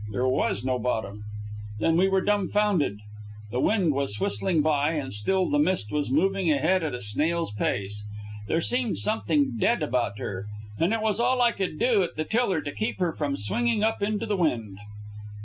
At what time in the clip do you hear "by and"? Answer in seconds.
4.63-5.13